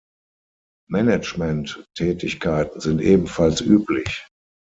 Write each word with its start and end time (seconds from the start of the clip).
Management-Tätigkeiten 0.89 2.79
sind 2.81 3.01
ebenfalls 3.03 3.61
üblich. 3.61 4.25